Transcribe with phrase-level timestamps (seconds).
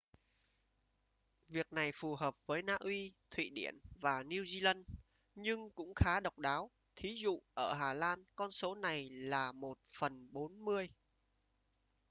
[1.49, 4.83] việc này phù hợp với na uy thụy điển và new zealand
[5.35, 9.77] nhưng cũng khá độc đáo thí dụ: ở hà lan con số này là một
[9.99, 10.89] phần bốn mươi